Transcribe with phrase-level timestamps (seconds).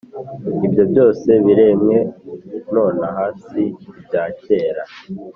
[0.65, 1.97] Ibyo byose biremwe
[2.73, 3.63] nonaha si
[3.99, 4.83] ibyakera